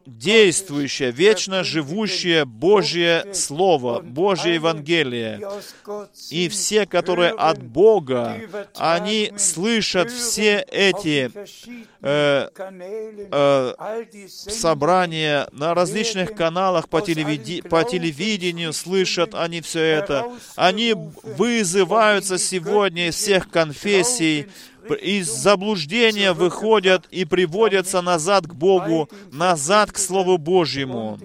[0.06, 5.40] действующее, вечно живущее Божье Слово, Божье Евангелие.
[6.30, 8.40] И все, которые от Бога,
[8.76, 11.30] они слышат все эти
[12.02, 12.48] э,
[13.32, 13.74] э,
[14.26, 20.30] собрания на различных каналах по, телевиди- по телевидению, слышат они все это.
[20.56, 24.46] Они вызываются сегодня из всех конфессий,
[24.94, 31.18] из заблуждения выходят и приводятся назад к Богу, назад к Слову Божьему.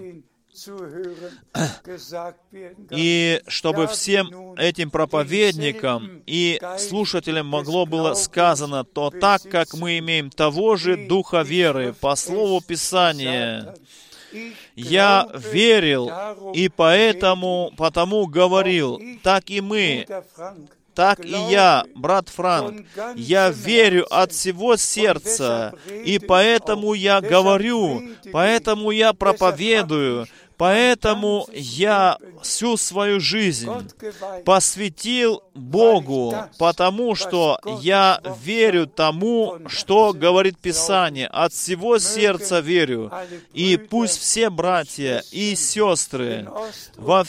[2.90, 10.30] И чтобы всем этим проповедникам и слушателям могло было сказано, то так как мы имеем
[10.30, 13.74] того же Духа веры по Слову Писания,
[14.74, 16.10] я верил
[16.54, 20.06] и поэтому, потому говорил, так и мы,
[20.96, 22.86] так и я, брат Франк,
[23.16, 25.74] я верю от всего сердца,
[26.06, 30.26] и поэтому я говорю, поэтому я проповедую,
[30.56, 33.70] Поэтому я всю свою жизнь
[34.44, 41.26] посвятил Богу, потому что я верю тому, что говорит Писание.
[41.26, 43.12] От всего сердца верю.
[43.52, 46.48] И пусть все братья и сестры
[46.96, 47.24] во,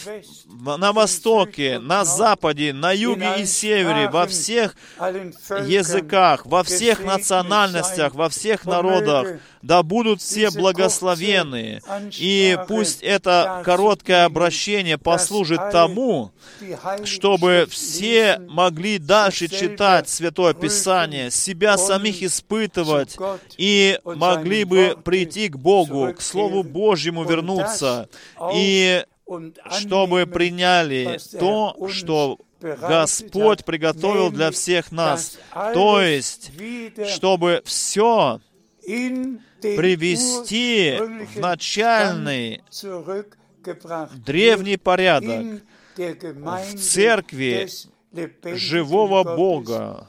[0.77, 8.29] на востоке, на западе, на юге и севере, во всех языках, во всех национальностях, во
[8.29, 11.81] всех народах, да будут все благословены.
[12.17, 16.31] И пусть это короткое обращение послужит тому,
[17.03, 23.17] чтобы все могли дальше читать Святое Писание, себя самих испытывать
[23.57, 28.09] и могли бы прийти к Богу, к Слову Божьему вернуться,
[28.53, 29.03] и
[29.71, 35.37] чтобы приняли то, что Господь приготовил для всех нас.
[35.73, 36.51] То есть,
[37.07, 38.39] чтобы все
[39.61, 42.61] привести в начальный
[44.25, 45.61] древний порядок
[45.97, 47.67] Gemeinde церкви
[48.55, 50.07] живого Бога,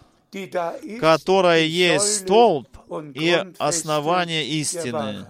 [1.01, 2.68] которая есть столб
[3.14, 5.26] и основание истины.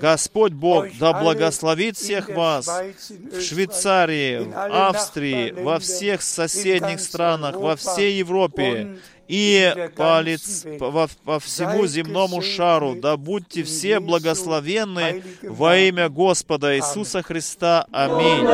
[0.00, 7.76] Господь Бог да благословит всех вас в Швейцарии, в Австрии, во всех соседних странах, во
[7.76, 8.98] всей Европе
[9.32, 12.94] и по, лиц- по- по всему земному шару.
[12.94, 17.86] Да будьте все благословенны heiligem во имя Господа Иисуса Христа.
[17.92, 18.46] Аминь.